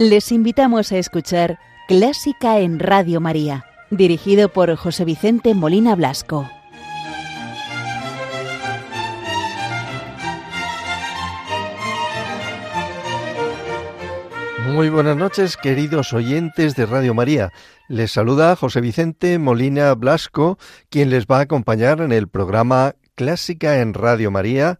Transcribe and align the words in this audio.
Les 0.00 0.32
invitamos 0.32 0.92
a 0.92 0.96
escuchar 0.96 1.58
Clásica 1.86 2.60
en 2.60 2.78
Radio 2.78 3.20
María, 3.20 3.66
dirigido 3.90 4.48
por 4.48 4.74
José 4.74 5.04
Vicente 5.04 5.52
Molina 5.52 5.94
Blasco. 5.94 6.48
Muy 14.72 14.88
buenas 14.88 15.18
noches, 15.18 15.58
queridos 15.58 16.14
oyentes 16.14 16.76
de 16.76 16.86
Radio 16.86 17.12
María. 17.12 17.52
Les 17.86 18.10
saluda 18.10 18.56
José 18.56 18.80
Vicente 18.80 19.38
Molina 19.38 19.94
Blasco, 19.94 20.56
quien 20.88 21.10
les 21.10 21.26
va 21.26 21.40
a 21.40 21.42
acompañar 21.42 22.00
en 22.00 22.12
el 22.12 22.26
programa 22.26 22.94
Clásica 23.16 23.82
en 23.82 23.92
Radio 23.92 24.30
María, 24.30 24.78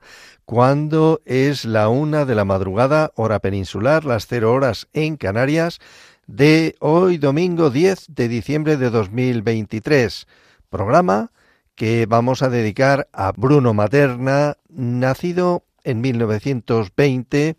cuando 0.51 1.23
es 1.27 1.65
la 1.65 1.89
una 1.89 2.25
de 2.25 2.35
la 2.35 2.45
madrugada, 2.45 3.13
hora 3.15 3.39
peninsular, 3.39 4.05
las 4.05 4.27
cero 4.27 4.53
horas 4.53 4.89
en 4.93 5.17
Canarias, 5.17 5.79
de 6.27 6.75
hoy 6.81 7.19
domingo 7.19 7.71
10 7.71 8.07
de 8.09 8.27
diciembre 8.27 8.77
de 8.77 8.91
2023. 8.91 10.27
Programa 10.69 11.31
que 11.77 12.05
vamos 12.07 12.43
a 12.43 12.49
dedicar 12.49 13.09
a 13.13 13.31
Bruno 13.31 13.75
Materna, 13.75 14.57
nacido 14.69 15.63
en 15.85 16.01
1920 16.01 17.57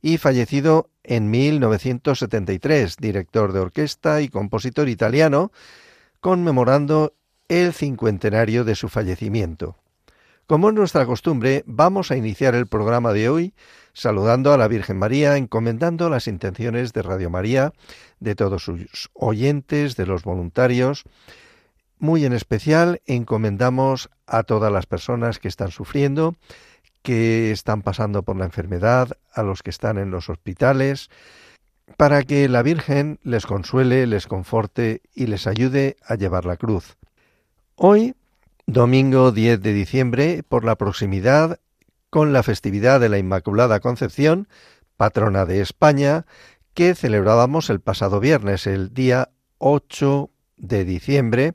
y 0.00 0.16
fallecido 0.16 0.88
en 1.04 1.30
1973, 1.30 2.96
director 2.96 3.52
de 3.52 3.60
orquesta 3.60 4.22
y 4.22 4.30
compositor 4.30 4.88
italiano, 4.88 5.52
conmemorando 6.20 7.12
el 7.48 7.74
cincuentenario 7.74 8.64
de 8.64 8.76
su 8.76 8.88
fallecimiento. 8.88 9.79
Como 10.50 10.70
es 10.70 10.74
nuestra 10.74 11.06
costumbre, 11.06 11.62
vamos 11.64 12.10
a 12.10 12.16
iniciar 12.16 12.56
el 12.56 12.66
programa 12.66 13.12
de 13.12 13.28
hoy 13.28 13.54
saludando 13.92 14.52
a 14.52 14.58
la 14.58 14.66
Virgen 14.66 14.98
María, 14.98 15.36
encomendando 15.36 16.10
las 16.10 16.26
intenciones 16.26 16.92
de 16.92 17.02
Radio 17.02 17.30
María, 17.30 17.72
de 18.18 18.34
todos 18.34 18.64
sus 18.64 19.10
oyentes, 19.12 19.94
de 19.94 20.06
los 20.06 20.24
voluntarios. 20.24 21.04
Muy 22.00 22.24
en 22.24 22.32
especial 22.32 23.00
encomendamos 23.06 24.10
a 24.26 24.42
todas 24.42 24.72
las 24.72 24.86
personas 24.86 25.38
que 25.38 25.46
están 25.46 25.70
sufriendo, 25.70 26.34
que 27.02 27.52
están 27.52 27.82
pasando 27.82 28.24
por 28.24 28.36
la 28.36 28.46
enfermedad, 28.46 29.16
a 29.32 29.44
los 29.44 29.62
que 29.62 29.70
están 29.70 29.98
en 29.98 30.10
los 30.10 30.28
hospitales, 30.28 31.10
para 31.96 32.24
que 32.24 32.48
la 32.48 32.64
Virgen 32.64 33.20
les 33.22 33.46
consuele, 33.46 34.04
les 34.08 34.26
conforte 34.26 35.00
y 35.14 35.28
les 35.28 35.46
ayude 35.46 35.96
a 36.04 36.16
llevar 36.16 36.44
la 36.44 36.56
cruz. 36.56 36.96
Hoy 37.76 38.16
Domingo 38.66 39.32
10 39.32 39.60
de 39.62 39.72
diciembre, 39.72 40.42
por 40.42 40.64
la 40.64 40.76
proximidad 40.76 41.60
con 42.10 42.32
la 42.32 42.42
festividad 42.42 43.00
de 43.00 43.08
la 43.08 43.18
Inmaculada 43.18 43.80
Concepción, 43.80 44.48
patrona 44.96 45.46
de 45.46 45.60
España, 45.60 46.26
que 46.74 46.94
celebrábamos 46.94 47.70
el 47.70 47.80
pasado 47.80 48.20
viernes, 48.20 48.66
el 48.66 48.92
día 48.92 49.30
8 49.58 50.30
de 50.56 50.84
diciembre, 50.84 51.54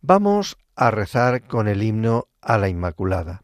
vamos 0.00 0.58
a 0.74 0.90
rezar 0.90 1.46
con 1.46 1.68
el 1.68 1.82
himno 1.82 2.28
a 2.40 2.58
la 2.58 2.68
Inmaculada. 2.68 3.42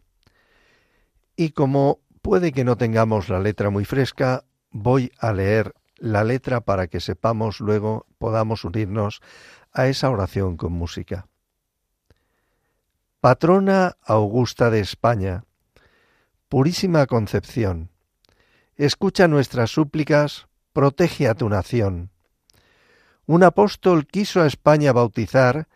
Y 1.34 1.50
como 1.50 2.00
puede 2.20 2.52
que 2.52 2.64
no 2.64 2.76
tengamos 2.76 3.28
la 3.28 3.40
letra 3.40 3.70
muy 3.70 3.84
fresca, 3.84 4.44
voy 4.70 5.12
a 5.18 5.32
leer 5.32 5.74
la 5.96 6.24
letra 6.24 6.60
para 6.60 6.86
que 6.88 7.00
sepamos 7.00 7.60
luego 7.60 8.06
podamos 8.18 8.64
unirnos 8.64 9.20
a 9.72 9.86
esa 9.86 10.10
oración 10.10 10.56
con 10.56 10.72
música. 10.72 11.26
Patrona 13.22 13.98
Augusta 14.02 14.68
de 14.68 14.80
España, 14.80 15.44
Purísima 16.48 17.06
Concepción, 17.06 17.90
escucha 18.74 19.28
nuestras 19.28 19.70
súplicas, 19.70 20.48
protege 20.72 21.28
a 21.28 21.34
tu 21.34 21.48
nación. 21.48 22.10
Un 23.26 23.44
apóstol 23.44 24.08
quiso 24.08 24.42
a 24.42 24.48
España 24.48 24.92
bautizar 24.92 25.68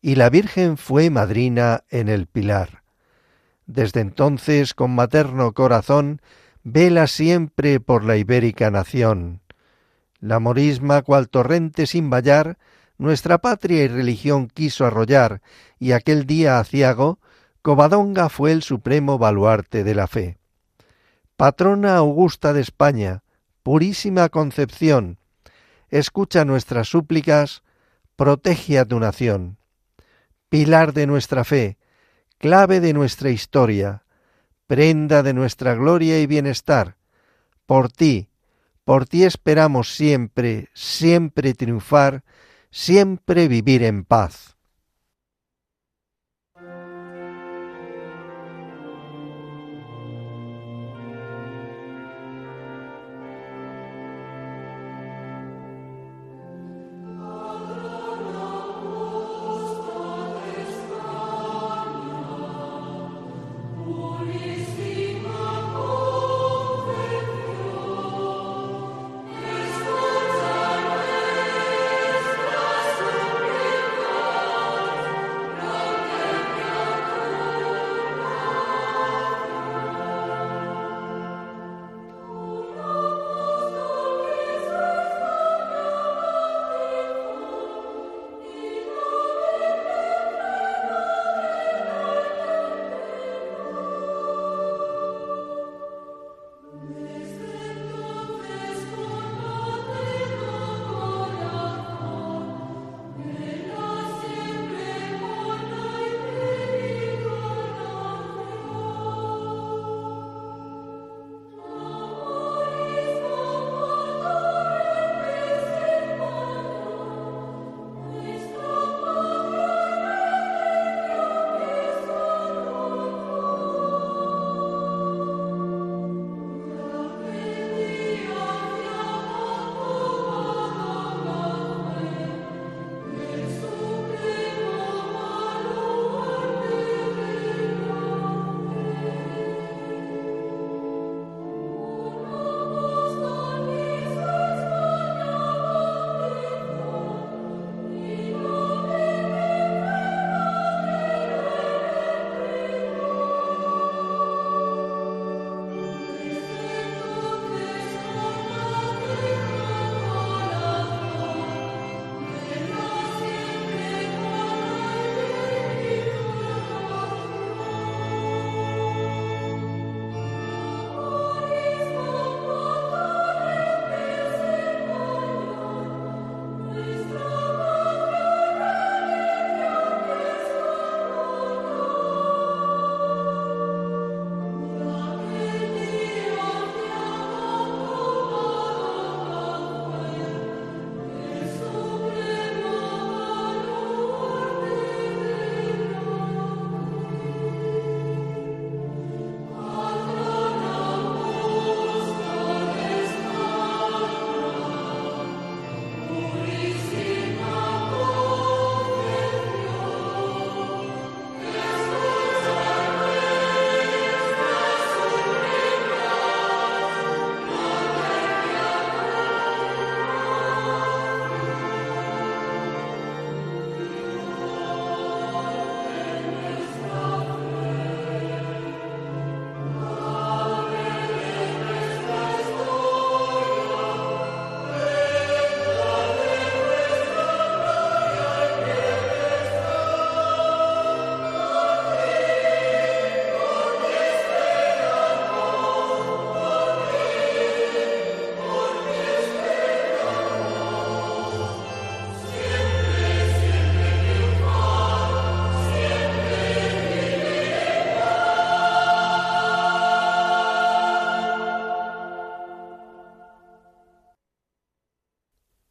y 0.00 0.14
la 0.14 0.30
Virgen 0.30 0.78
fue 0.78 1.10
madrina 1.10 1.84
en 1.90 2.08
el 2.08 2.28
pilar. 2.28 2.82
Desde 3.66 4.00
entonces, 4.00 4.72
con 4.72 4.94
materno 4.94 5.52
corazón, 5.52 6.22
vela 6.62 7.08
siempre 7.08 7.78
por 7.78 8.04
la 8.04 8.16
ibérica 8.16 8.70
nación. 8.70 9.42
La 10.18 10.38
morisma, 10.38 11.02
cual 11.02 11.28
torrente 11.28 11.86
sin 11.86 12.08
vallar, 12.08 12.56
nuestra 12.98 13.38
patria 13.38 13.84
y 13.84 13.88
religión 13.88 14.48
quiso 14.48 14.86
arrollar, 14.86 15.42
y 15.78 15.92
aquel 15.92 16.26
día 16.26 16.58
aciago, 16.58 17.18
Covadonga 17.62 18.28
fue 18.28 18.52
el 18.52 18.62
supremo 18.62 19.18
baluarte 19.18 19.84
de 19.84 19.94
la 19.94 20.06
fe. 20.06 20.38
Patrona 21.36 21.96
augusta 21.96 22.52
de 22.52 22.60
España, 22.60 23.22
purísima 23.62 24.28
concepción, 24.28 25.18
escucha 25.90 26.44
nuestras 26.44 26.88
súplicas, 26.88 27.62
protege 28.16 28.78
a 28.78 28.84
tu 28.84 28.98
nación. 28.98 29.58
Pilar 30.48 30.92
de 30.92 31.06
nuestra 31.06 31.44
fe, 31.44 31.76
clave 32.38 32.80
de 32.80 32.92
nuestra 32.92 33.30
historia, 33.30 34.04
prenda 34.66 35.22
de 35.22 35.34
nuestra 35.34 35.74
gloria 35.74 36.20
y 36.20 36.26
bienestar, 36.26 36.96
por 37.66 37.90
ti, 37.90 38.28
por 38.84 39.06
ti 39.06 39.24
esperamos 39.24 39.94
siempre, 39.94 40.68
siempre 40.72 41.54
triunfar, 41.54 42.22
siempre 42.76 43.48
vivir 43.48 43.82
en 43.82 44.04
paz. 44.04 44.55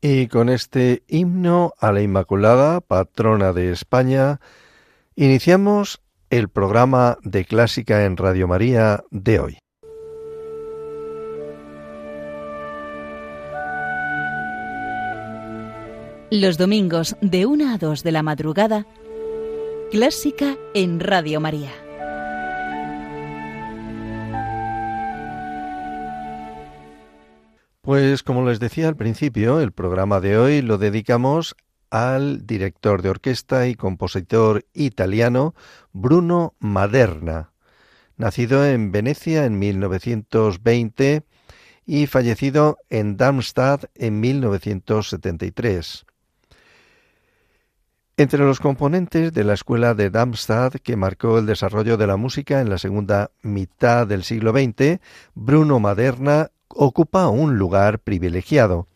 Y 0.08 0.28
con 0.28 0.50
este 0.50 1.02
himno 1.08 1.74
a 1.80 1.92
la 1.92 2.00
Inmaculada, 2.00 2.80
patrona 2.80 3.54
de 3.54 3.72
España, 3.72 4.40
iniciamos 5.16 6.00
el 6.30 6.48
programa 6.48 7.18
de 7.24 7.44
Clásica 7.44 8.06
en 8.06 8.16
Radio 8.16 8.48
María 8.48 9.04
de 9.10 9.40
hoy. 9.40 9.58
Los 16.30 16.60
domingos 16.60 17.18
de 17.22 17.48
1 17.48 17.74
a 17.74 17.80
2 17.80 18.04
de 18.04 18.12
la 18.12 18.22
madrugada, 18.22 18.86
Clásica 19.90 20.56
en 20.76 21.00
Radio 21.00 21.42
María. 21.42 21.85
Pues 27.86 28.24
como 28.24 28.44
les 28.50 28.60
decía 28.60 28.88
al 28.88 28.96
principio, 28.96 29.60
el 29.60 29.72
programa 29.72 30.20
de 30.20 30.40
hoy 30.40 30.64
lo 30.64 30.80
dedicamos 30.80 31.56
al 31.92 32.48
director 32.48 33.04
de 33.04 33.10
orquesta 33.10 33.68
y 33.68 33.76
compositor 33.76 34.66
italiano 34.74 35.54
Bruno 35.94 36.56
Maderna, 36.58 37.52
nacido 38.18 38.66
en 38.66 38.92
Venecia 38.92 39.46
en 39.46 39.60
1920 39.60 41.22
y 41.86 42.08
fallecido 42.08 42.80
en 42.90 43.18
Darmstadt 43.18 43.86
en 43.94 44.20
1973. 44.20 46.08
Entre 48.18 48.40
los 48.40 48.60
componentes 48.60 49.32
de 49.32 49.44
la 49.44 49.54
escuela 49.54 49.94
de 49.94 50.10
Darmstadt 50.10 50.78
que 50.78 50.96
marcó 50.96 51.38
el 51.38 51.46
desarrollo 51.46 51.98
de 51.98 52.08
la 52.08 52.18
música 52.18 52.62
en 52.62 52.72
la 52.72 52.80
segunda 52.80 53.30
mitad 53.44 54.08
del 54.08 54.24
siglo 54.24 54.54
XX, 54.54 55.00
Bruno 55.36 55.80
Maderna 55.80 56.50
ocupa 56.76 57.28
un 57.30 57.58
lugar 57.58 58.00
privilegiado. 58.00 58.88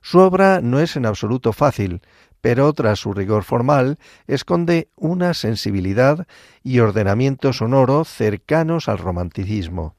Su 0.00 0.18
obra 0.18 0.60
no 0.62 0.80
es 0.80 0.96
en 0.96 1.06
absoluto 1.06 1.52
fácil, 1.52 2.00
pero 2.40 2.72
tras 2.72 3.00
su 3.00 3.12
rigor 3.12 3.44
formal 3.44 3.98
esconde 4.26 4.88
una 4.94 5.34
sensibilidad 5.34 6.26
y 6.62 6.78
ordenamiento 6.78 7.52
sonoro 7.52 8.04
cercanos 8.04 8.88
al 8.88 8.98
romanticismo. 8.98 9.96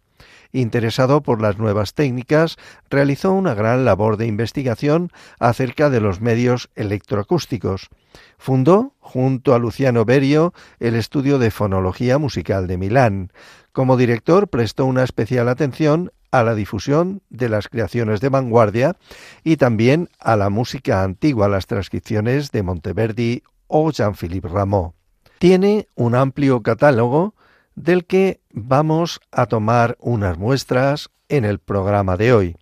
Interesado 0.54 1.22
por 1.22 1.42
las 1.42 1.58
nuevas 1.58 1.94
técnicas, 1.94 2.58
realizó 2.90 3.34
una 3.34 3.54
gran 3.54 3.84
labor 3.86 4.18
de 4.18 4.28
investigación 4.28 5.12
acerca 5.40 5.90
de 5.90 6.00
los 6.00 6.22
medios 6.22 6.70
electroacústicos. 6.76 7.90
Fundó, 8.38 8.94
junto 9.00 9.54
a 9.54 9.60
Luciano 9.60 10.06
Berio, 10.06 10.54
el 10.80 10.96
estudio 10.96 11.38
de 11.40 11.52
fonología 11.52 12.18
musical 12.18 12.68
de 12.68 12.78
Milán. 12.78 13.32
Como 13.78 13.96
director 13.96 14.48
prestó 14.48 14.88
una 14.88 15.04
especial 15.04 15.48
atención 15.48 16.12
a 16.32 16.42
la 16.42 16.56
difusión 16.56 17.22
de 17.30 17.48
las 17.48 17.68
creaciones 17.68 18.22
de 18.22 18.30
vanguardia 18.30 18.96
y 19.44 19.58
también 19.58 20.10
a 20.20 20.36
la 20.36 20.50
música 20.50 21.04
antigua, 21.04 21.48
las 21.48 21.68
transcripciones 21.68 22.50
de 22.52 22.64
Monteverdi 22.64 23.44
o 23.68 23.92
Jean-Philippe 23.92 24.48
Rameau. 24.48 24.96
Tiene 25.38 25.90
un 25.94 26.16
amplio 26.16 26.64
catálogo 26.64 27.36
del 27.76 28.06
que 28.06 28.42
vamos 28.52 29.20
a 29.32 29.46
tomar 29.46 29.96
unas 30.00 30.40
muestras 30.40 31.12
en 31.30 31.46
el 31.46 31.60
programa 31.60 32.18
de 32.18 32.34
hoy. 32.34 32.56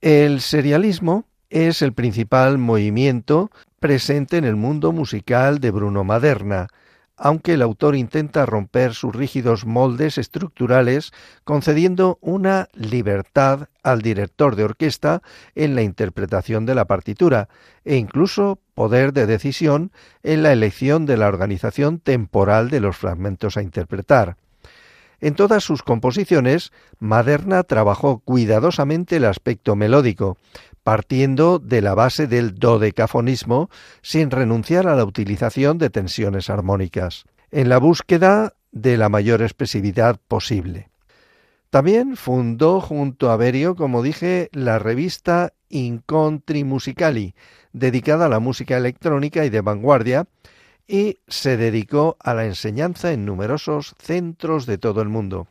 El 0.00 0.40
serialismo 0.40 1.26
es 1.50 1.82
el 1.82 1.92
principal 1.92 2.56
movimiento 2.56 3.50
presente 3.80 4.38
en 4.38 4.44
el 4.44 4.56
mundo 4.56 4.92
musical 4.92 5.58
de 5.60 5.70
Bruno 5.70 6.04
Maderna, 6.04 6.68
aunque 7.16 7.54
el 7.54 7.62
autor 7.62 7.94
intenta 7.94 8.44
romper 8.46 8.94
sus 8.94 9.14
rígidos 9.14 9.66
moldes 9.66 10.18
estructurales, 10.18 11.12
concediendo 11.44 12.18
una 12.20 12.68
libertad 12.74 13.68
al 13.82 14.02
director 14.02 14.56
de 14.56 14.64
orquesta 14.64 15.22
en 15.54 15.74
la 15.74 15.82
interpretación 15.82 16.66
de 16.66 16.74
la 16.74 16.86
partitura 16.86 17.48
e 17.84 17.96
incluso 17.96 18.58
poder 18.74 19.12
de 19.12 19.26
decisión 19.26 19.92
en 20.22 20.42
la 20.42 20.52
elección 20.52 21.06
de 21.06 21.16
la 21.16 21.28
organización 21.28 22.00
temporal 22.00 22.70
de 22.70 22.80
los 22.80 22.96
fragmentos 22.96 23.56
a 23.56 23.62
interpretar. 23.62 24.36
En 25.20 25.34
todas 25.34 25.64
sus 25.64 25.82
composiciones, 25.82 26.72
Maderna 26.98 27.62
trabajó 27.62 28.18
cuidadosamente 28.18 29.16
el 29.16 29.24
aspecto 29.24 29.76
melódico, 29.76 30.36
partiendo 30.84 31.58
de 31.58 31.80
la 31.80 31.94
base 31.94 32.28
del 32.28 32.54
dodecafonismo 32.54 33.70
sin 34.02 34.30
renunciar 34.30 34.86
a 34.86 34.94
la 34.94 35.04
utilización 35.04 35.78
de 35.78 35.90
tensiones 35.90 36.50
armónicas, 36.50 37.24
en 37.50 37.68
la 37.68 37.78
búsqueda 37.78 38.52
de 38.70 38.96
la 38.96 39.08
mayor 39.08 39.42
expresividad 39.42 40.20
posible. 40.28 40.90
También 41.70 42.16
fundó 42.16 42.80
junto 42.80 43.30
a 43.30 43.36
Berio, 43.36 43.74
como 43.74 44.02
dije, 44.02 44.48
la 44.52 44.78
revista 44.78 45.52
Incontri 45.70 46.62
Musicali, 46.62 47.34
dedicada 47.72 48.26
a 48.26 48.28
la 48.28 48.38
música 48.38 48.76
electrónica 48.76 49.44
y 49.44 49.50
de 49.50 49.60
vanguardia, 49.60 50.26
y 50.86 51.18
se 51.26 51.56
dedicó 51.56 52.16
a 52.20 52.34
la 52.34 52.44
enseñanza 52.44 53.10
en 53.12 53.24
numerosos 53.24 53.94
centros 53.98 54.66
de 54.66 54.78
todo 54.78 55.02
el 55.02 55.08
mundo. 55.08 55.48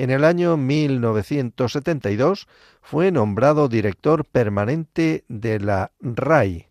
En 0.00 0.08
el 0.08 0.24
año 0.24 0.56
1972 0.56 2.48
fue 2.80 3.12
nombrado 3.12 3.68
director 3.68 4.24
permanente 4.24 5.26
de 5.28 5.60
la 5.60 5.92
RAI, 6.00 6.70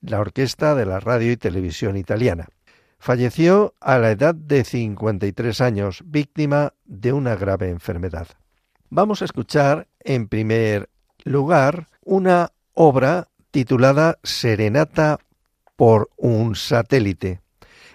la 0.00 0.20
Orquesta 0.20 0.74
de 0.74 0.86
la 0.86 0.98
Radio 0.98 1.30
y 1.30 1.36
Televisión 1.36 1.98
Italiana. 1.98 2.48
Falleció 2.98 3.74
a 3.80 3.98
la 3.98 4.12
edad 4.12 4.34
de 4.34 4.64
53 4.64 5.60
años, 5.60 6.02
víctima 6.06 6.72
de 6.86 7.12
una 7.12 7.36
grave 7.36 7.68
enfermedad. 7.68 8.28
Vamos 8.88 9.20
a 9.20 9.26
escuchar, 9.26 9.86
en 10.00 10.26
primer 10.28 10.88
lugar, 11.22 11.88
una 12.02 12.52
obra 12.72 13.28
titulada 13.50 14.16
Serenata 14.22 15.18
por 15.76 16.08
un 16.16 16.56
satélite, 16.56 17.42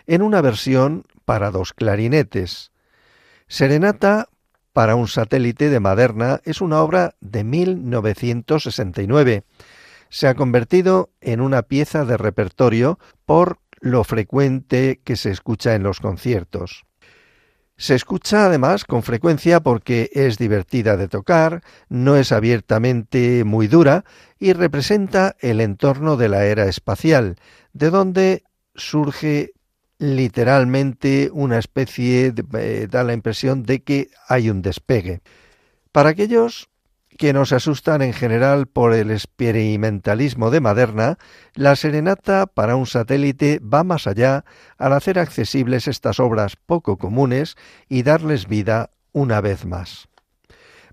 en 0.06 0.22
una 0.22 0.42
versión 0.42 1.06
para 1.26 1.50
dos 1.50 1.74
clarinetes. 1.74 2.72
Serenata 3.48 4.30
para 4.80 4.96
un 4.96 5.10
satélite 5.10 5.70
de 5.70 5.82
Maderna 5.82 6.40
es 6.46 6.62
una 6.62 6.82
obra 6.82 7.14
de 7.20 7.44
1969. 7.44 9.44
Se 10.08 10.30
ha 10.30 10.36
convertido 10.36 11.10
en 11.20 11.42
una 11.42 11.64
pieza 11.64 12.06
de 12.06 12.16
repertorio 12.16 12.98
por 13.26 13.60
lo 13.82 14.06
frecuente 14.06 15.02
que 15.04 15.18
se 15.18 15.32
escucha 15.32 15.76
en 15.76 15.84
los 15.84 16.00
conciertos. 16.00 16.86
Se 17.76 17.94
escucha 17.94 18.46
además 18.46 18.86
con 18.86 19.04
frecuencia 19.04 19.60
porque 19.60 20.12
es 20.14 20.38
divertida 20.38 20.96
de 20.96 21.10
tocar, 21.10 21.62
no 21.90 22.16
es 22.16 22.32
abiertamente 22.32 23.44
muy 23.44 23.68
dura 23.68 24.06
y 24.40 24.54
representa 24.54 25.36
el 25.42 25.60
entorno 25.60 26.16
de 26.16 26.30
la 26.30 26.46
era 26.46 26.68
espacial, 26.68 27.36
de 27.74 27.90
donde 27.90 28.44
surge 28.76 29.52
literalmente 30.00 31.30
una 31.32 31.60
especie, 31.60 32.32
de, 32.32 32.44
eh, 32.58 32.88
da 32.90 33.04
la 33.04 33.14
impresión 33.14 33.64
de 33.64 33.84
que 33.84 34.10
hay 34.28 34.50
un 34.50 34.62
despegue. 34.62 35.22
Para 35.92 36.10
aquellos 36.10 36.70
que 37.18 37.34
nos 37.34 37.52
asustan 37.52 38.02
en 38.02 38.14
general 38.14 38.66
por 38.68 38.94
el 38.94 39.12
experimentalismo 39.12 40.52
de 40.52 40.62
Maderna, 40.62 41.18
la 41.54 41.76
serenata 41.76 42.46
para 42.48 42.78
un 42.78 42.86
satélite 42.86 43.60
va 43.60 43.84
más 43.84 44.08
allá 44.08 44.46
al 44.78 44.94
hacer 44.94 45.20
accesibles 45.20 45.90
estas 45.90 46.22
obras 46.22 46.56
poco 46.56 46.98
comunes 46.98 47.58
y 47.90 48.04
darles 48.04 48.48
vida 48.48 48.92
una 49.12 49.42
vez 49.42 49.66
más. 49.66 50.08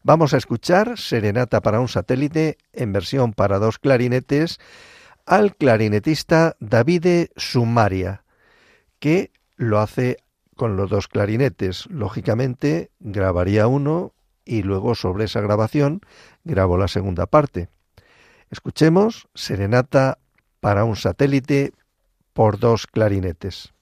Vamos 0.03 0.35
a 0.35 0.37
escuchar 0.37 0.99
Serenata 0.99 1.61
para 1.61 1.81
un 1.81 1.89
satélite 1.89 2.59
en 2.73 2.93
versión 2.93 3.33
para 3.33 3.59
dos 3.59 3.79
clarinetes 3.79 4.59
al 5.27 5.55
clarinetista 5.55 6.57
Davide 6.61 7.31
Sumaria, 7.37 8.25
que 8.99 9.33
lo 9.57 9.79
hace 9.79 10.19
con 10.57 10.77
los 10.77 10.91
dos 10.91 11.09
clarinetes. 11.09 11.87
Lógicamente 11.87 12.91
grabaría 13.01 13.67
uno 13.67 14.13
y 14.45 14.63
luego 14.63 14.95
sobre 14.95 15.25
esa 15.25 15.41
grabación 15.41 16.01
grabo 16.45 16.79
la 16.79 16.89
segunda 16.89 17.27
parte. 17.27 17.69
Escuchemos 18.51 19.29
Serenata 19.35 20.19
para 20.61 20.85
un 20.85 20.97
satélite 20.97 21.73
por 22.33 22.59
dos 22.59 22.87
clarinetes. 22.87 23.73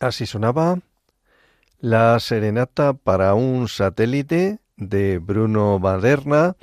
Así 0.00 0.26
sonaba 0.26 0.80
la 1.78 2.20
serenata 2.20 2.92
para 2.92 3.34
un 3.34 3.68
satélite 3.68 4.58
de 4.76 5.18
Bruno 5.18 5.78
Maderna 5.78 6.56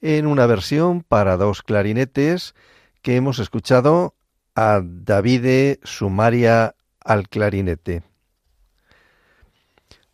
en 0.00 0.26
una 0.26 0.46
versión 0.46 1.02
para 1.02 1.36
dos 1.36 1.62
clarinetes 1.62 2.54
que 3.02 3.16
hemos 3.16 3.40
escuchado 3.40 4.14
a 4.54 4.80
Davide 4.82 5.80
Sumaria 5.82 6.76
al 7.04 7.28
clarinete. 7.28 8.02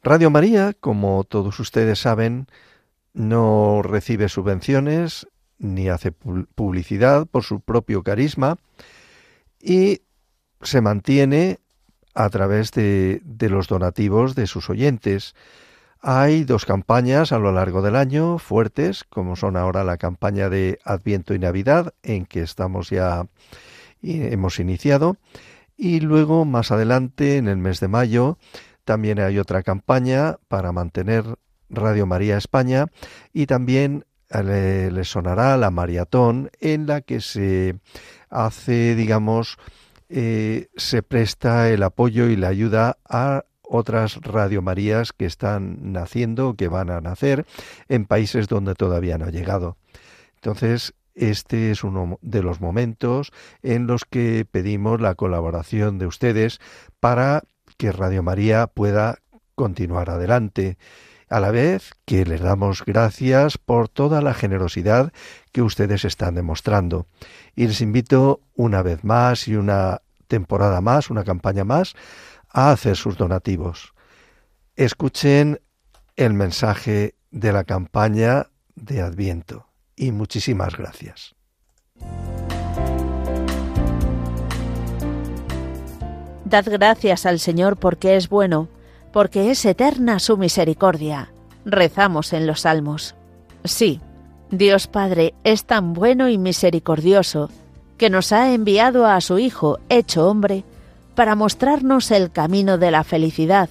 Radio 0.03 0.31
María, 0.31 0.75
como 0.79 1.23
todos 1.23 1.61
ustedes 1.61 2.01
saben, 2.01 2.49
no 3.13 3.83
recibe 3.83 4.29
subvenciones 4.29 5.29
ni 5.59 5.89
hace 5.89 6.11
publicidad 6.11 7.27
por 7.27 7.45
su 7.45 7.61
propio 7.61 8.03
carisma 8.03 8.59
y 9.61 10.03
se 10.61 10.81
mantiene 10.81 11.61
a 12.15 12.29
través 12.31 12.71
de, 12.73 13.21
de, 13.25 13.49
los 13.49 13.69
donativos 13.69 14.35
de 14.35 14.47
sus 14.47 14.71
oyentes. 14.71 15.35
Hay 16.01 16.45
dos 16.45 16.67
campañas 16.67 17.33
a 17.33 17.39
lo 17.39 17.51
largo 17.53 17.83
del 17.83 17.97
año 17.97 18.39
fuertes, 18.39 19.05
como 19.05 19.37
son 19.37 19.57
ahora 19.57 19.85
la 19.85 19.97
campaña 19.97 20.49
de 20.49 20.79
Adviento 20.85 21.35
y 21.35 21.39
Navidad, 21.39 21.95
en 22.03 22.27
que 22.27 22.43
estamos 22.43 22.91
ya 22.91 23.27
hemos 24.03 24.61
iniciado, 24.61 25.17
y 25.77 26.01
luego 26.01 26.45
más 26.45 26.71
adelante, 26.71 27.37
en 27.37 27.49
el 27.49 27.57
mes 27.57 27.81
de 27.81 27.89
mayo, 27.89 28.39
también 28.85 29.19
hay 29.19 29.39
otra 29.39 29.63
campaña 29.63 30.37
para 30.49 30.73
mantener 30.73 31.25
Radio 31.71 32.07
María 32.07 32.37
España 32.37 32.87
y 33.33 33.47
también 33.47 34.05
eh, 34.31 34.91
le, 34.93 35.05
sonará 35.05 35.57
la 35.57 35.71
maratón 35.71 36.51
en 36.61 36.87
la 36.87 37.01
que 37.01 37.21
se 37.21 37.77
hace, 38.31 38.95
digamos, 38.95 39.59
eh, 40.09 40.69
se 40.77 41.03
presta 41.03 41.71
el 41.71 41.83
apoyo 41.83 42.27
y 42.27 42.37
la 42.37 42.49
ayuda 42.49 42.99
a 43.09 43.45
otras 43.63 44.17
Radio 44.23 44.63
Marías 44.63 45.13
que 45.13 45.25
están 45.25 45.93
naciendo, 45.93 46.55
que 46.55 46.69
van 46.69 46.91
a 46.91 47.01
nacer 47.01 47.47
en 47.89 48.05
países 48.05 48.49
donde 48.49 48.75
todavía 48.75 49.19
no 49.19 49.27
ha 49.27 49.31
llegado. 49.31 49.77
Entonces, 50.37 50.95
este 51.15 51.71
es 51.71 51.85
uno 51.85 52.19
de 52.23 52.43
los 52.43 52.61
momentos 52.61 53.33
en 53.63 53.87
los 53.87 54.05
que 54.05 54.47
pedimos 54.51 55.01
la 55.01 55.15
colaboración 55.15 55.99
de 55.99 56.07
ustedes 56.07 56.61
para 57.01 57.43
que 57.79 57.93
Radio 57.93 58.23
María 58.23 58.67
pueda 58.67 59.19
continuar 59.55 60.11
adelante, 60.11 60.77
a 61.35 61.41
la 61.41 61.51
vez 61.51 61.95
que 62.05 62.25
les 62.25 62.41
damos 62.41 62.85
gracias 62.85 63.59
por 63.59 63.89
toda 63.89 64.23
la 64.23 64.35
generosidad 64.35 65.13
que 65.51 65.63
ustedes 65.63 66.05
están 66.05 66.37
demostrando. 66.37 67.09
Y 67.57 67.67
les 67.67 67.81
invito 67.81 68.41
una 68.55 68.83
vez 68.83 69.03
más 69.03 69.49
y 69.49 69.57
una 69.57 70.03
temporada 70.29 70.81
más, 70.81 71.11
una 71.11 71.25
campaña 71.25 71.65
más, 71.65 71.95
a 72.51 72.71
hacer 72.71 72.95
sus 72.95 73.17
donativos. 73.17 73.95
Escuchen 74.77 75.61
el 76.15 76.35
mensaje 76.35 77.17
de 77.33 77.53
la 77.53 77.65
campaña 77.65 78.47
de 78.77 79.01
Adviento 79.01 79.67
y 79.97 80.13
muchísimas 80.13 80.77
gracias. 80.77 81.35
Dad 86.45 86.67
gracias 86.71 87.27
al 87.27 87.41
Señor 87.41 87.77
porque 87.77 88.15
es 88.15 88.29
bueno, 88.29 88.69
porque 89.15 89.53
es 89.53 89.65
eterna 89.65 90.19
su 90.19 90.37
misericordia. 90.37 91.31
Rezamos 91.65 92.33
en 92.33 92.49
los 92.49 92.63
salmos. 92.63 93.15
Sí, 93.63 94.01
Dios 94.51 94.89
Padre 94.89 95.35
es 95.45 95.67
tan 95.67 95.93
bueno 95.93 96.29
y 96.29 96.37
misericordioso 96.37 97.49
que 97.97 98.11
nos 98.11 98.33
ha 98.33 98.53
enviado 98.53 99.07
a 99.07 99.21
su 99.21 99.39
Hijo, 99.39 99.79
hecho 99.89 100.29
hombre, 100.29 100.65
para 101.15 101.37
mostrarnos 101.37 102.11
el 102.11 102.33
camino 102.33 102.77
de 102.77 102.91
la 102.91 103.05
felicidad, 103.05 103.69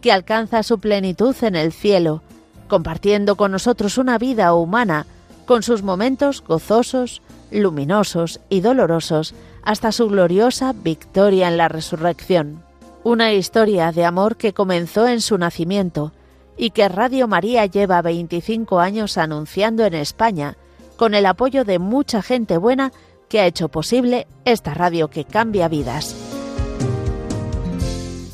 que 0.00 0.12
alcanza 0.12 0.62
su 0.62 0.78
plenitud 0.78 1.34
en 1.42 1.56
el 1.56 1.72
cielo, 1.72 2.22
compartiendo 2.68 3.34
con 3.34 3.50
nosotros 3.50 3.98
una 3.98 4.16
vida 4.16 4.54
humana, 4.54 5.06
con 5.44 5.64
sus 5.64 5.82
momentos 5.82 6.40
gozosos, 6.40 7.20
luminosos 7.50 8.38
y 8.48 8.60
dolorosos, 8.60 9.34
hasta 9.64 9.90
su 9.90 10.06
gloriosa 10.06 10.72
victoria 10.72 11.48
en 11.48 11.56
la 11.56 11.66
resurrección. 11.66 12.62
Una 13.04 13.34
historia 13.34 13.92
de 13.92 14.06
amor 14.06 14.38
que 14.38 14.54
comenzó 14.54 15.06
en 15.06 15.20
su 15.20 15.36
nacimiento 15.36 16.12
y 16.56 16.70
que 16.70 16.88
Radio 16.88 17.28
María 17.28 17.66
lleva 17.66 18.00
25 18.00 18.80
años 18.80 19.18
anunciando 19.18 19.84
en 19.84 19.92
España, 19.92 20.56
con 20.96 21.12
el 21.12 21.26
apoyo 21.26 21.64
de 21.64 21.78
mucha 21.78 22.22
gente 22.22 22.56
buena 22.56 22.92
que 23.28 23.40
ha 23.40 23.46
hecho 23.46 23.68
posible 23.68 24.26
esta 24.46 24.72
radio 24.72 25.08
que 25.08 25.26
cambia 25.26 25.68
vidas. 25.68 26.16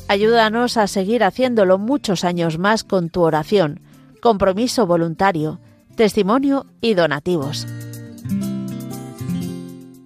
Ayúdanos 0.07 0.77
a 0.77 0.87
seguir 0.87 1.25
haciéndolo 1.25 1.77
muchos 1.77 2.23
años 2.23 2.57
más 2.57 2.85
con 2.85 3.09
tu 3.09 3.23
oración, 3.23 3.81
compromiso 4.21 4.87
voluntario, 4.87 5.59
testimonio 5.97 6.65
y 6.79 6.93
donativos. 6.93 7.67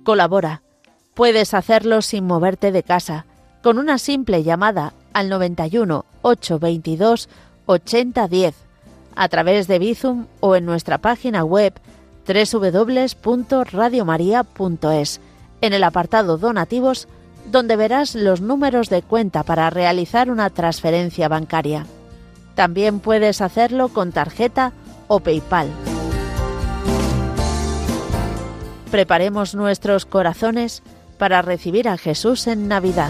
Colabora 0.04 0.64
Puedes 1.14 1.54
hacerlo 1.54 2.02
sin 2.02 2.26
moverte 2.26 2.72
de 2.72 2.84
casa, 2.84 3.26
con 3.66 3.78
una 3.80 3.98
simple 3.98 4.44
llamada 4.44 4.94
al 5.12 5.28
91 5.28 6.06
822 6.22 7.28
8010, 7.66 8.54
a 9.16 9.28
través 9.28 9.68
de 9.68 9.80
Bizum 9.80 10.28
o 10.40 10.56
en 10.56 10.68
nuestra 10.68 11.00
página 11.00 11.44
web 11.44 11.74
www.radiomaria.es, 12.28 15.20
en 15.62 15.74
el 15.74 15.84
apartado 15.84 16.38
Donativos, 16.38 17.08
donde 17.52 17.76
verás 17.76 18.14
los 18.14 18.40
números 18.40 18.90
de 18.90 19.02
cuenta 19.02 19.42
para 19.42 19.72
realizar 19.72 20.30
una 20.30 20.52
transferencia 20.52 21.28
bancaria. 21.28 21.88
También 22.54 23.00
puedes 23.00 23.42
hacerlo 23.42 23.88
con 23.88 24.12
tarjeta 24.12 24.74
o 25.08 25.22
PayPal. 25.22 25.70
Preparemos 28.92 29.56
nuestros 29.56 30.06
corazones 30.06 30.84
para 31.18 31.42
recibir 31.42 31.90
a 31.90 31.98
Jesús 31.98 32.46
en 32.46 32.68
Navidad. 32.68 33.10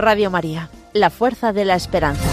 Radio 0.00 0.30
María, 0.30 0.70
la 0.94 1.10
fuerza 1.10 1.52
de 1.52 1.66
la 1.66 1.74
esperanza. 1.74 2.26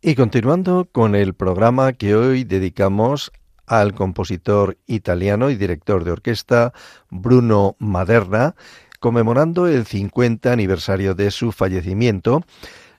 Y 0.00 0.14
continuando 0.14 0.88
con 0.90 1.14
el 1.14 1.34
programa 1.34 1.92
que 1.92 2.14
hoy 2.14 2.44
dedicamos 2.44 3.30
al 3.66 3.94
compositor 3.94 4.78
italiano 4.86 5.50
y 5.50 5.56
director 5.56 6.04
de 6.04 6.12
orquesta 6.12 6.72
Bruno 7.10 7.76
Maderna, 7.78 8.54
conmemorando 9.00 9.66
el 9.66 9.84
50 9.84 10.50
aniversario 10.50 11.14
de 11.14 11.30
su 11.30 11.52
fallecimiento, 11.52 12.42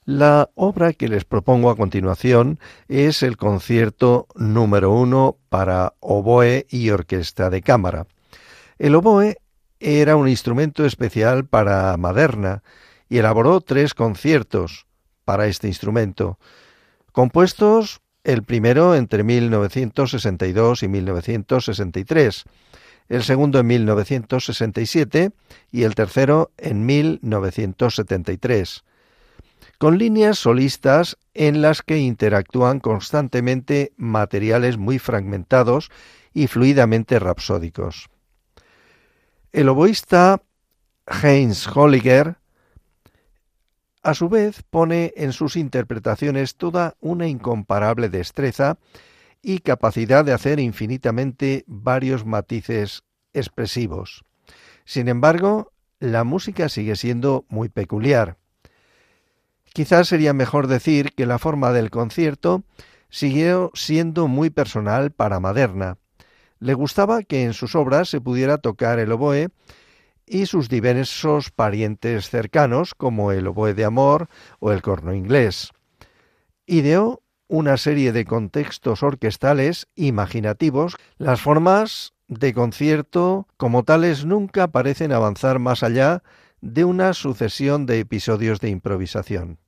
la 0.05 0.51
obra 0.53 0.93
que 0.93 1.07
les 1.07 1.25
propongo 1.25 1.71
a 1.71 1.75
continuación 1.75 2.59
es 2.87 3.23
el 3.23 3.37
concierto 3.37 4.27
número 4.35 4.91
uno 4.91 5.37
para 5.49 5.93
oboe 5.99 6.67
y 6.69 6.91
orquesta 6.91 7.49
de 7.49 7.63
cámara. 7.63 8.05
El 8.77 8.95
oboe 8.95 9.37
era 9.79 10.15
un 10.15 10.27
instrumento 10.27 10.85
especial 10.85 11.45
para 11.45 11.95
Maderna 11.97 12.63
y 13.09 13.17
elaboró 13.17 13.61
tres 13.61 13.93
conciertos 13.93 14.85
para 15.23 15.47
este 15.47 15.67
instrumento, 15.67 16.39
compuestos 17.11 18.01
el 18.23 18.43
primero 18.43 18.95
entre 18.95 19.23
1962 19.23 20.83
y 20.83 20.87
1963, 20.87 22.43
el 23.07 23.23
segundo 23.23 23.59
en 23.59 23.67
1967 23.67 25.31
y 25.71 25.83
el 25.83 25.95
tercero 25.95 26.51
en 26.57 26.85
1973 26.85 28.83
con 29.77 29.97
líneas 29.97 30.39
solistas 30.39 31.17
en 31.33 31.61
las 31.61 31.81
que 31.81 31.97
interactúan 31.97 32.79
constantemente 32.79 33.91
materiales 33.97 34.77
muy 34.77 34.99
fragmentados 34.99 35.91
y 36.33 36.47
fluidamente 36.47 37.19
rapsódicos. 37.19 38.09
El 39.55 39.69
oboísta 39.69 40.41
Heinz 41.07 41.65
Holliger 41.73 42.35
a 44.03 44.13
su 44.13 44.27
vez 44.27 44.63
pone 44.69 45.13
en 45.15 45.31
sus 45.31 45.55
interpretaciones 45.55 46.57
toda 46.57 46.97
una 46.99 47.29
incomparable 47.29 48.09
destreza 48.09 48.77
y 49.41 49.59
capacidad 49.59 50.25
de 50.25 50.33
hacer 50.33 50.59
infinitamente 50.59 51.63
varios 51.67 52.25
matices 52.25 53.05
expresivos. 53.31 54.25
Sin 54.83 55.07
embargo, 55.07 55.71
la 56.01 56.25
música 56.25 56.67
sigue 56.67 56.97
siendo 56.97 57.45
muy 57.47 57.69
peculiar. 57.69 58.35
Quizás 59.71 60.09
sería 60.09 60.33
mejor 60.33 60.67
decir 60.67 61.13
que 61.13 61.25
la 61.25 61.39
forma 61.39 61.71
del 61.71 61.91
concierto 61.91 62.65
siguió 63.07 63.71
siendo 63.73 64.27
muy 64.27 64.49
personal 64.49 65.11
para 65.11 65.39
Maderna. 65.39 65.97
Le 66.59 66.73
gustaba 66.73 67.23
que 67.23 67.43
en 67.43 67.53
sus 67.53 67.75
obras 67.75 68.09
se 68.09 68.21
pudiera 68.21 68.57
tocar 68.57 68.99
el 68.99 69.11
oboe 69.11 69.49
y 70.25 70.45
sus 70.45 70.69
diversos 70.69 71.51
parientes 71.51 72.29
cercanos, 72.29 72.95
como 72.95 73.31
el 73.31 73.47
oboe 73.47 73.73
de 73.73 73.85
amor 73.85 74.27
o 74.59 74.71
el 74.71 74.81
corno 74.81 75.13
inglés. 75.13 75.69
Ideó 76.65 77.21
una 77.47 77.77
serie 77.77 78.11
de 78.11 78.25
contextos 78.25 79.03
orquestales 79.03 79.87
imaginativos. 79.95 80.95
Las 81.17 81.41
formas 81.41 82.13
de 82.27 82.53
concierto, 82.53 83.47
como 83.57 83.83
tales, 83.83 84.25
nunca 84.25 84.67
parecen 84.67 85.11
avanzar 85.11 85.59
más 85.59 85.83
allá 85.83 86.23
de 86.61 86.85
una 86.85 87.13
sucesión 87.13 87.85
de 87.85 87.99
episodios 87.99 88.59
de 88.59 88.69
improvisación. 88.69 89.59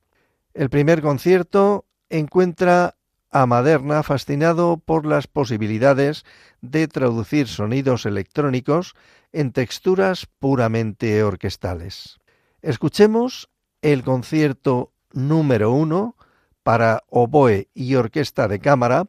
El 0.54 0.70
primer 0.70 1.04
concierto 1.04 1.86
encuentra 2.10 2.96
a 3.32 3.46
Maderna 3.46 4.04
fascinado 4.04 4.78
por 4.78 5.06
las 5.06 5.28
posibilidades 5.28 6.26
de 6.62 6.88
traducir 6.88 7.48
sonidos 7.48 8.06
electrónicos 8.06 8.96
en 9.32 9.52
texturas 9.52 10.28
puramente 10.40 11.24
orquestales. 11.24 12.20
Escuchemos 12.62 13.50
el 13.82 14.04
concierto 14.04 14.92
número 15.12 15.72
uno 15.72 16.16
para 16.64 17.04
oboe 17.10 17.70
y 17.74 17.96
orquesta 17.96 18.48
de 18.48 18.60
cámara, 18.60 19.08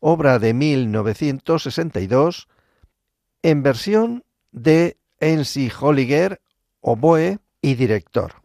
obra 0.00 0.38
de 0.38 0.54
1962, 0.54 2.48
en 3.42 3.62
versión 3.62 4.24
de 4.52 4.96
Ensi 5.20 5.70
Holliger, 5.78 6.40
oboe 6.80 7.38
y 7.60 7.74
director. 7.74 8.43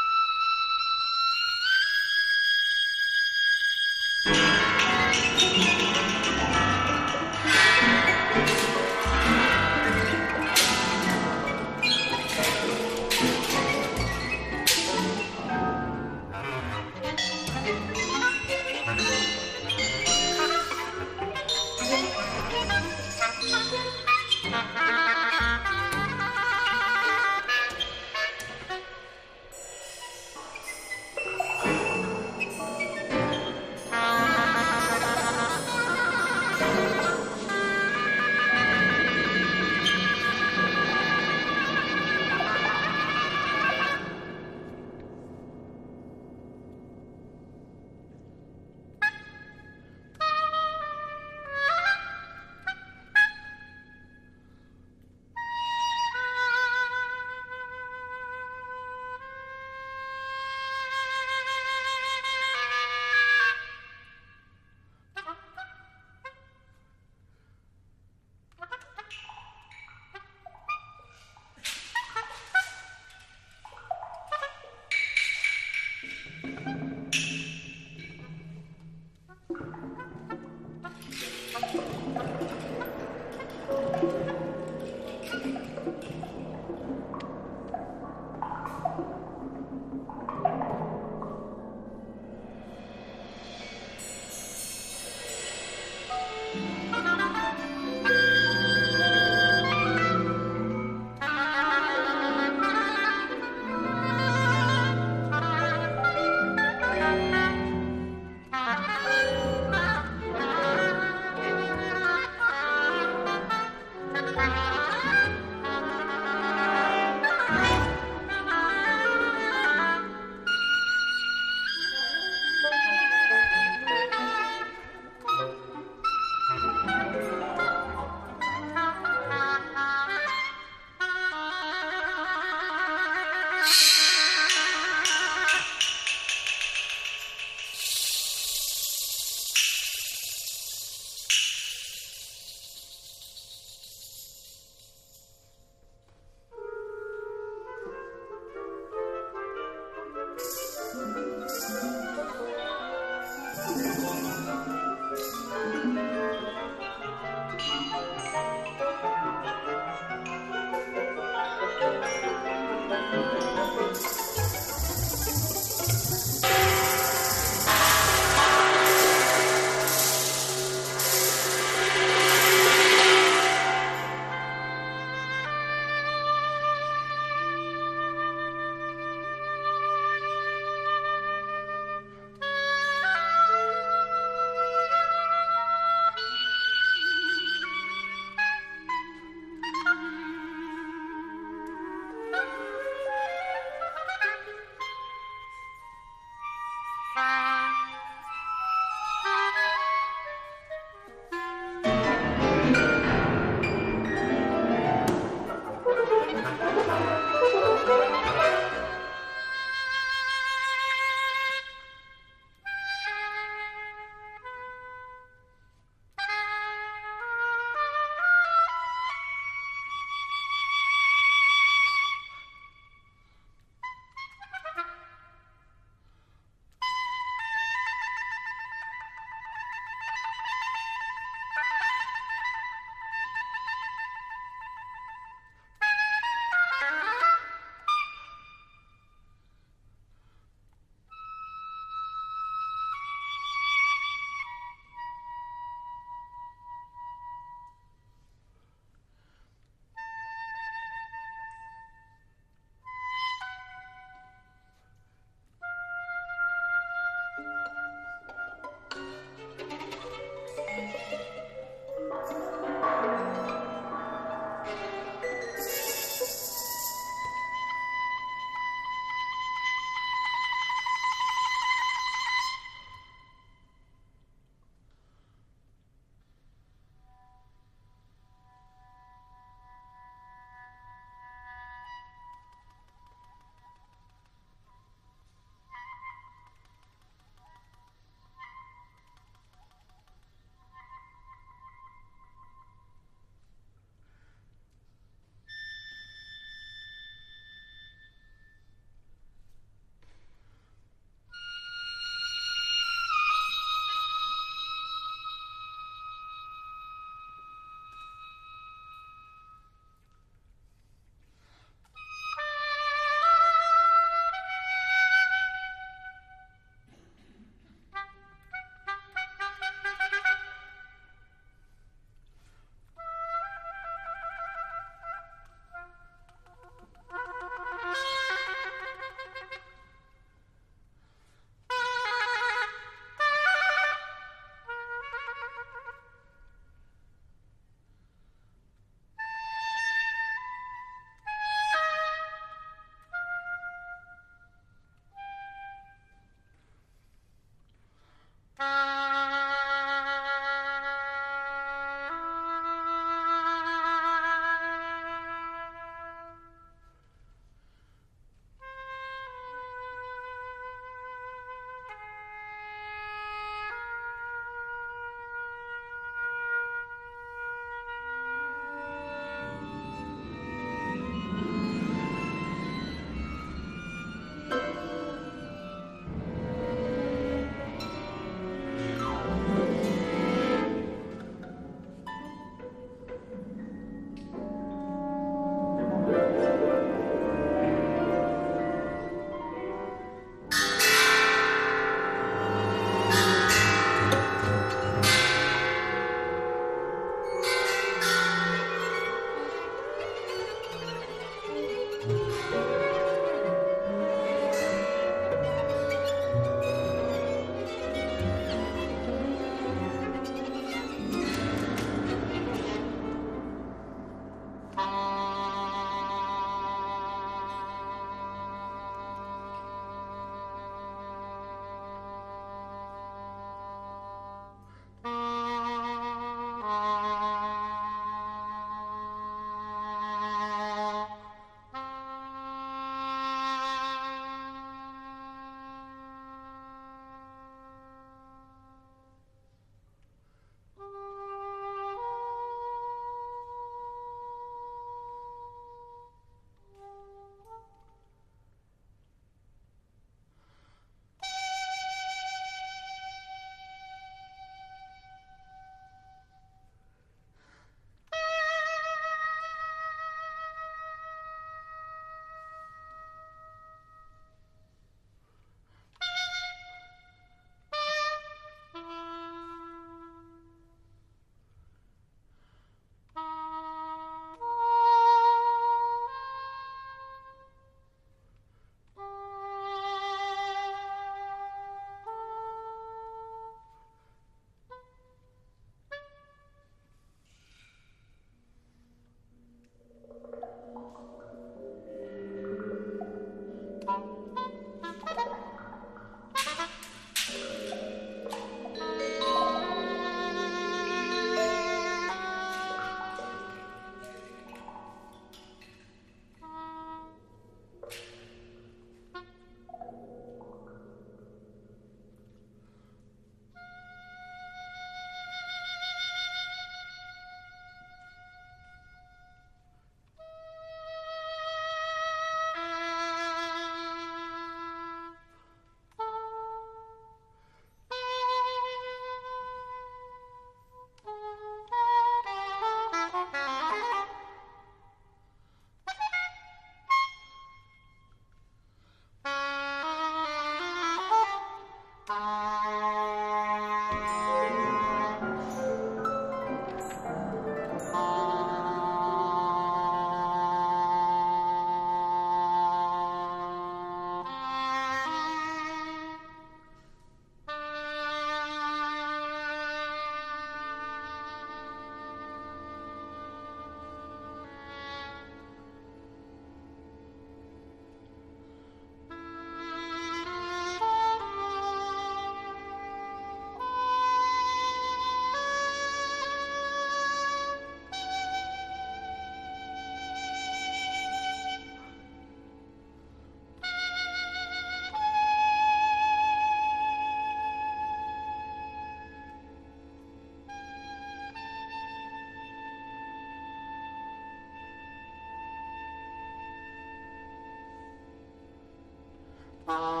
Uh... 599.73 600.00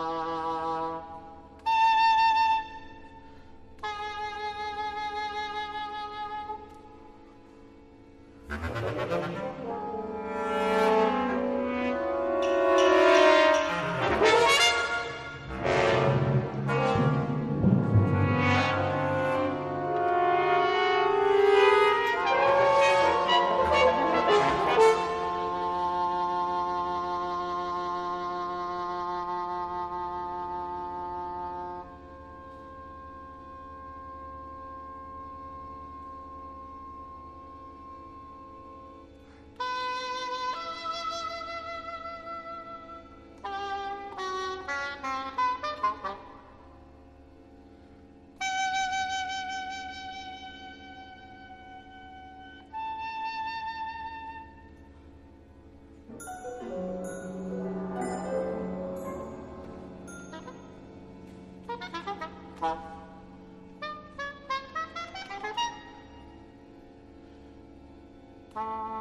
Thank 68.53 69.00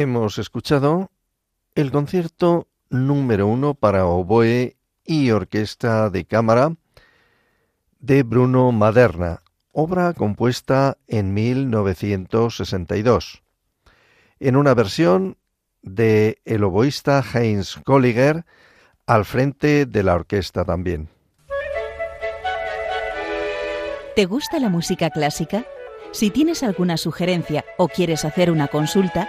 Hemos 0.00 0.38
escuchado 0.38 1.10
el 1.74 1.92
concierto 1.92 2.68
número 2.88 3.46
uno 3.46 3.74
para 3.74 4.06
oboe 4.06 4.78
y 5.04 5.30
orquesta 5.30 6.08
de 6.08 6.24
cámara 6.24 6.74
de 7.98 8.22
Bruno 8.22 8.72
Maderna, 8.72 9.42
obra 9.72 10.14
compuesta 10.14 10.96
en 11.06 11.34
1962, 11.34 13.42
en 14.38 14.56
una 14.56 14.72
versión 14.72 15.36
de 15.82 16.38
el 16.46 16.64
oboísta 16.64 17.22
Heinz 17.34 17.76
Kolliger 17.84 18.46
al 19.04 19.26
frente 19.26 19.84
de 19.84 20.02
la 20.02 20.14
orquesta 20.14 20.64
también. 20.64 21.10
¿Te 24.16 24.24
gusta 24.24 24.58
la 24.60 24.70
música 24.70 25.10
clásica? 25.10 25.66
Si 26.12 26.30
tienes 26.30 26.62
alguna 26.62 26.96
sugerencia 26.96 27.66
o 27.76 27.86
quieres 27.86 28.24
hacer 28.24 28.50
una 28.50 28.68
consulta, 28.68 29.28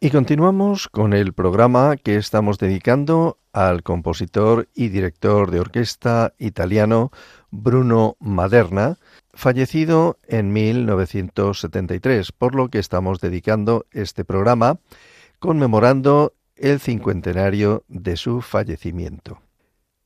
Y 0.00 0.10
continuamos 0.10 0.88
con 0.88 1.14
el 1.14 1.32
programa 1.32 1.96
que 1.96 2.16
estamos 2.16 2.58
dedicando 2.58 3.38
al 3.52 3.82
compositor 3.82 4.68
y 4.74 4.88
director 4.88 5.50
de 5.50 5.60
orquesta 5.60 6.34
italiano 6.38 7.10
Bruno 7.50 8.16
Maderna, 8.20 8.98
fallecido 9.32 10.18
en 10.28 10.52
1973, 10.52 12.30
por 12.32 12.54
lo 12.54 12.68
que 12.68 12.78
estamos 12.78 13.20
dedicando 13.20 13.86
este 13.90 14.24
programa 14.24 14.78
conmemorando 15.38 16.34
el 16.56 16.78
cincuentenario 16.78 17.84
de 17.88 18.16
su 18.16 18.42
fallecimiento. 18.42 19.40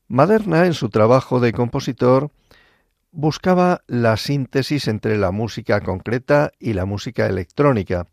Maderna, 0.07 0.67
en 0.67 0.75
su 0.75 0.89
trabajo 0.89 1.41
de 1.41 1.53
compositor, 1.53 2.31
buscaba 3.11 3.83
la 3.89 4.17
síntesis 4.17 4.87
entre 4.87 5.17
la 5.19 5.33
música 5.33 5.81
concreta 5.81 6.53
y 6.61 6.75
la 6.75 6.85
música 6.85 7.27
electrónica, 7.27 8.07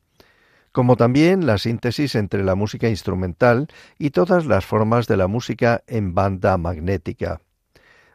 como 0.71 0.95
también 0.95 1.45
la 1.45 1.57
síntesis 1.57 2.15
entre 2.15 2.43
la 2.43 2.55
música 2.55 2.89
instrumental 2.89 3.67
y 3.97 4.11
todas 4.11 4.45
las 4.45 4.65
formas 4.65 5.07
de 5.07 5.17
la 5.17 5.27
música 5.27 5.83
en 5.87 6.13
banda 6.13 6.57
magnética. 6.57 7.41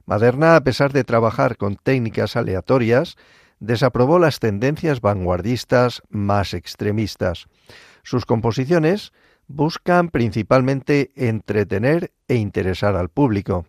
Maderna, 0.04 0.56
a 0.56 0.64
pesar 0.64 0.92
de 0.92 1.04
trabajar 1.04 1.56
con 1.56 1.76
técnicas 1.76 2.36
aleatorias, 2.36 3.16
desaprobó 3.60 4.18
las 4.18 4.40
tendencias 4.40 5.00
vanguardistas 5.00 6.02
más 6.08 6.54
extremistas. 6.54 7.46
Sus 8.02 8.26
composiciones 8.26 9.12
buscan 9.46 10.08
principalmente 10.08 11.12
entretener 11.14 12.12
e 12.26 12.34
interesar 12.34 12.96
al 12.96 13.08
público. 13.08 13.66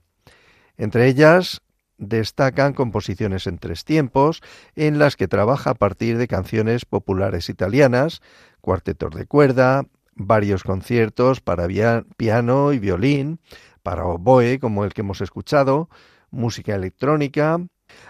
Entre 0.78 1.08
ellas, 1.08 1.62
destacan 1.98 2.74
composiciones 2.74 3.48
en 3.48 3.60
tres 3.60 3.86
tiempos, 3.86 4.42
en 4.76 4.98
las 4.98 5.16
que 5.16 5.28
trabaja 5.28 5.72
a 5.72 5.76
partir 5.76 6.18
de 6.18 6.28
canciones 6.28 6.86
populares 6.86 7.50
italianas, 7.50 8.22
cuartetos 8.64 9.14
de 9.14 9.26
cuerda, 9.26 9.84
varios 10.16 10.64
conciertos 10.64 11.42
para 11.42 11.68
piano 12.16 12.72
y 12.72 12.80
violín, 12.80 13.42
para 13.84 14.06
oboe, 14.06 14.58
como 14.58 14.86
el 14.86 14.94
que 14.94 15.02
hemos 15.02 15.20
escuchado, 15.20 15.90
música 16.32 16.74
electrónica. 16.74 17.60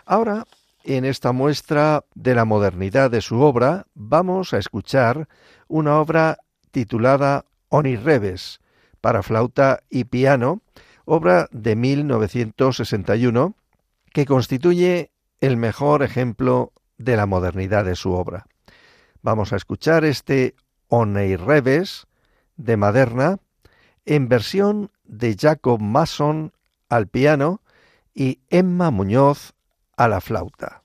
Ahora, 0.06 0.46
en 0.84 1.06
esta 1.06 1.32
muestra 1.32 2.06
de 2.14 2.36
la 2.36 2.46
modernidad 2.46 3.10
de 3.10 3.22
su 3.22 3.42
obra, 3.42 3.88
vamos 3.96 4.54
a 4.54 4.60
escuchar 4.60 5.28
una 5.68 6.00
obra 6.00 6.38
titulada 6.70 7.46
Onirrebes, 7.70 8.60
para 9.02 9.24
flauta 9.24 9.82
y 9.90 10.04
piano, 10.04 10.62
obra 11.06 11.48
de 11.52 11.76
1961, 11.76 13.56
que 14.14 14.26
constituye 14.28 15.10
el 15.42 15.58
mejor 15.58 16.04
ejemplo 16.04 16.74
de 17.00 17.18
la 17.18 17.26
modernidad 17.26 17.86
de 17.86 17.96
su 17.96 18.14
obra. 18.14 18.46
Vamos 19.24 19.54
a 19.54 19.56
escuchar 19.56 20.04
este 20.04 20.54
Onirrebes 20.90 22.08
de 22.58 22.76
Maderna 22.76 23.38
en 24.06 24.28
versión 24.28 24.92
de 25.06 25.38
Jacob 25.40 25.80
Mason 25.80 26.52
al 26.90 27.08
piano 27.08 27.62
y 28.14 28.42
Emma 28.50 28.92
Muñoz 28.92 29.54
a 29.96 30.10
la 30.10 30.20
flauta. 30.20 30.83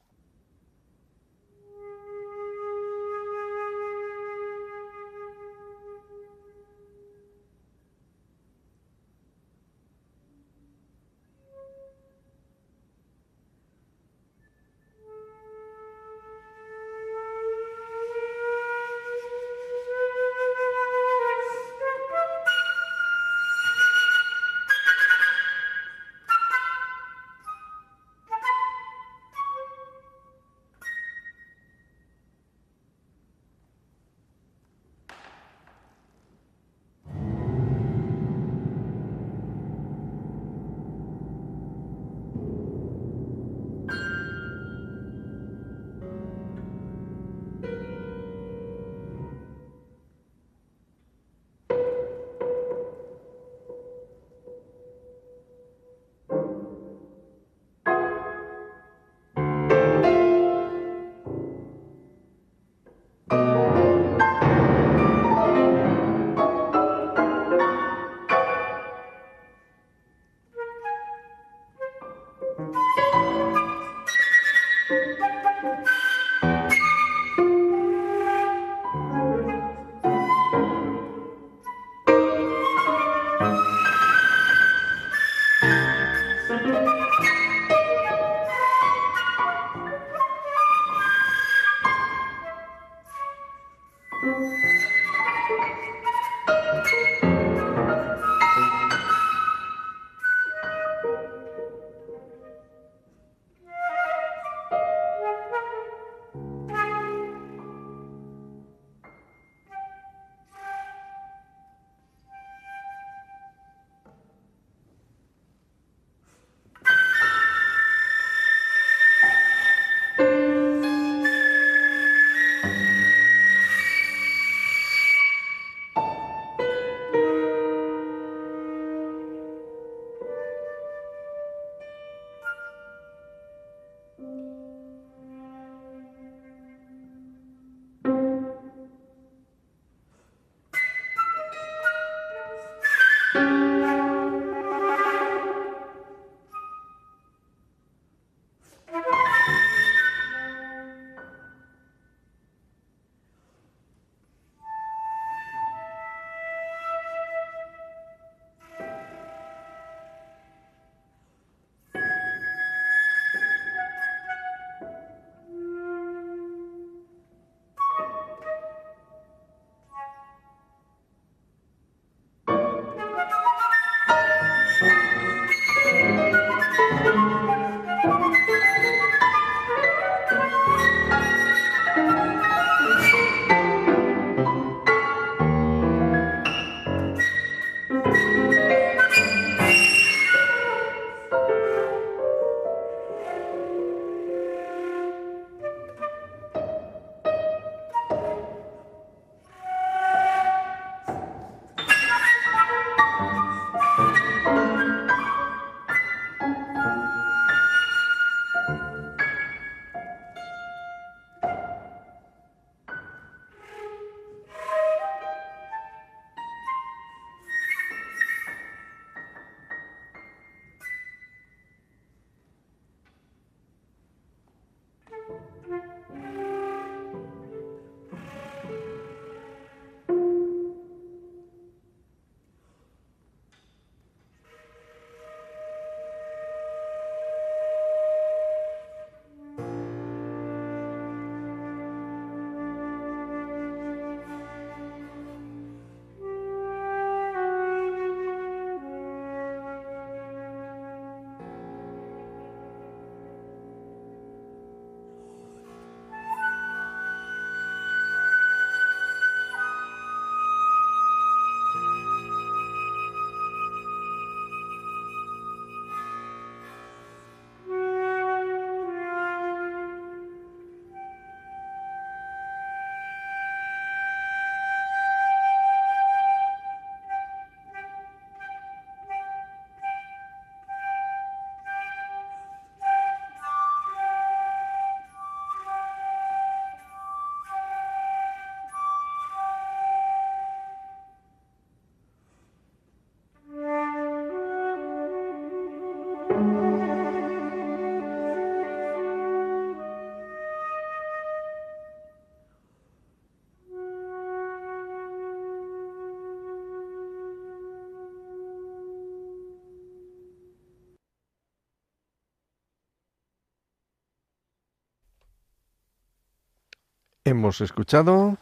Hemos 317.28 317.60
escuchado 317.60 318.38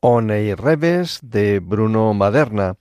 Onei 0.00 0.54
Reves 0.54 1.20
de 1.22 1.58
Bruno 1.58 2.12
Maderna, 2.12 2.76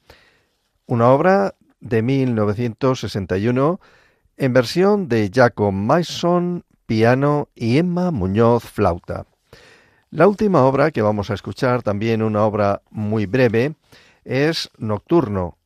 una 0.85 1.07
obra 1.11 1.55
de 1.79 2.01
1961 2.01 3.79
en 4.35 4.51
versión 4.51 5.07
de 5.07 5.31
Jacob 5.33 5.71
Mason, 5.71 6.65
piano 6.87 7.47
y 7.55 7.77
Emma 7.77 8.11
Muñoz, 8.11 8.65
flauta. 8.65 9.27
La 10.09 10.27
última 10.27 10.65
obra 10.65 10.91
que 10.91 11.01
vamos 11.01 11.29
a 11.29 11.35
escuchar, 11.35 11.81
también 11.81 12.21
una 12.21 12.43
obra 12.43 12.81
muy 12.89 13.27
breve, 13.27 13.75
es 14.25 14.69
Nocturno, 14.77 15.57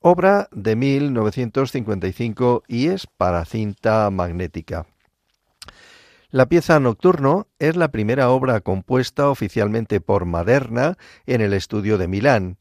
obra 0.00 0.48
de 0.52 0.76
1955 0.76 2.62
y 2.68 2.86
es 2.86 3.08
para 3.08 3.44
cinta 3.44 4.08
magnética. 4.10 4.86
La 6.30 6.46
pieza 6.46 6.80
Nocturno 6.80 7.46
es 7.60 7.76
la 7.76 7.88
primera 7.88 8.30
obra 8.30 8.60
compuesta 8.60 9.30
oficialmente 9.30 10.00
por 10.00 10.24
Maderna 10.24 10.98
en 11.24 11.40
el 11.40 11.52
estudio 11.52 11.98
de 11.98 12.08
Milán, 12.08 12.58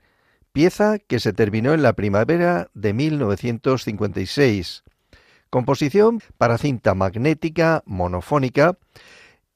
pieza 0.52 1.00
que 1.00 1.20
se 1.20 1.34
terminó 1.34 1.74
en 1.74 1.82
la 1.82 1.94
primavera 1.94 2.70
de 2.76 2.94
1956. 2.94 4.84
Composición 5.50 6.22
para 6.38 6.60
cinta 6.60 6.94
magnética 6.94 7.82
monofónica, 7.88 8.78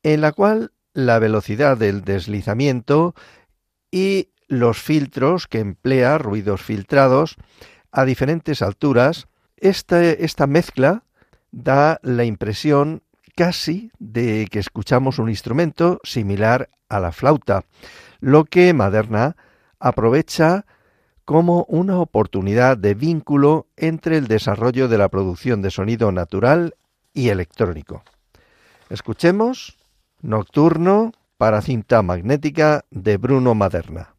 en 0.02 0.22
la 0.22 0.32
cual 0.32 0.72
la 0.94 1.20
velocidad 1.20 1.78
del 1.78 2.04
deslizamiento 2.04 3.14
y 3.92 4.30
los 4.48 4.82
filtros 4.82 5.46
que 5.46 5.60
emplea, 5.60 6.18
ruidos 6.18 6.64
filtrados, 6.64 7.36
a 7.92 8.06
diferentes 8.06 8.64
alturas, 8.64 9.28
esta, 9.58 10.04
esta 10.04 10.48
mezcla 10.48 11.04
da 11.52 12.00
la 12.02 12.24
impresión 12.24 13.04
casi 13.40 13.90
de 14.00 14.50
que 14.52 14.60
escuchamos 14.60 15.18
un 15.18 15.30
instrumento 15.30 16.02
similar 16.04 16.70
a 16.90 17.00
la 17.00 17.14
flauta, 17.14 17.64
lo 18.20 18.44
que 18.44 18.74
Maderna 18.74 19.38
aprovecha 19.80 20.66
como 21.24 21.64
una 21.70 22.00
oportunidad 22.00 22.78
de 22.78 22.96
vínculo 22.96 23.68
entre 23.78 24.18
el 24.18 24.28
desarrollo 24.28 24.90
de 24.90 24.98
la 24.98 25.08
producción 25.08 25.62
de 25.62 25.72
sonido 25.72 26.12
natural 26.12 26.76
y 27.14 27.30
electrónico. 27.30 28.04
Escuchemos 28.90 29.78
Nocturno 30.22 31.14
para 31.38 31.62
cinta 31.62 32.02
magnética 32.02 32.84
de 32.92 33.16
Bruno 33.16 33.56
Maderna. 33.56 34.16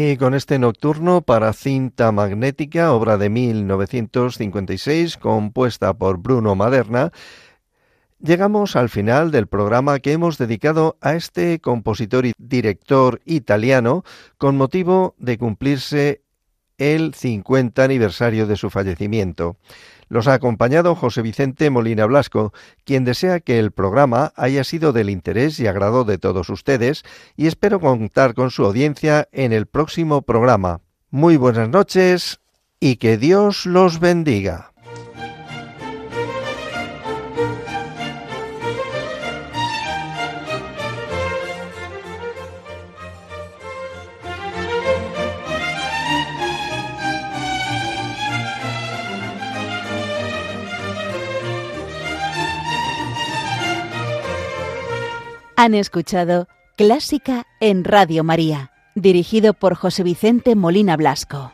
Y 0.00 0.16
con 0.16 0.34
este 0.34 0.60
nocturno 0.60 1.22
para 1.22 1.52
cinta 1.52 2.12
magnética, 2.12 2.92
obra 2.92 3.18
de 3.18 3.30
1956, 3.30 5.16
compuesta 5.16 5.92
por 5.92 6.18
Bruno 6.18 6.54
Maderna, 6.54 7.10
Llegamos 8.20 8.76
al 8.76 8.90
final 8.90 9.32
del 9.32 9.46
programa 9.48 9.98
que 10.00 10.12
hemos 10.12 10.38
dedicado 10.38 10.98
a 11.00 11.14
este 11.14 11.60
compositor 11.60 12.26
y 12.26 12.32
director 12.36 13.20
italiano 13.24 14.04
con 14.38 14.56
motivo 14.56 15.14
de 15.18 15.38
cumplirse 15.38 16.22
el 16.78 17.14
50 17.14 17.82
aniversario 17.82 18.46
de 18.46 18.56
su 18.56 18.70
fallecimiento. 18.70 19.56
Los 20.08 20.26
ha 20.26 20.34
acompañado 20.34 20.94
José 20.94 21.20
Vicente 21.20 21.68
Molina 21.68 22.06
Blasco, 22.06 22.52
quien 22.84 23.04
desea 23.04 23.40
que 23.40 23.58
el 23.58 23.72
programa 23.72 24.32
haya 24.36 24.64
sido 24.64 24.92
del 24.92 25.10
interés 25.10 25.60
y 25.60 25.66
agrado 25.66 26.04
de 26.04 26.16
todos 26.16 26.48
ustedes 26.48 27.02
y 27.36 27.46
espero 27.46 27.78
contar 27.78 28.32
con 28.32 28.50
su 28.50 28.64
audiencia 28.64 29.28
en 29.32 29.52
el 29.52 29.66
próximo 29.66 30.22
programa. 30.22 30.80
Muy 31.10 31.36
buenas 31.36 31.68
noches 31.68 32.40
y 32.80 32.96
que 32.96 33.18
Dios 33.18 33.66
los 33.66 34.00
bendiga. 34.00 34.72
Han 55.60 55.74
escuchado 55.74 56.46
Clásica 56.76 57.44
en 57.58 57.82
Radio 57.82 58.22
María, 58.22 58.70
dirigido 58.94 59.54
por 59.54 59.74
José 59.74 60.04
Vicente 60.04 60.54
Molina 60.54 60.96
Blasco. 60.96 61.50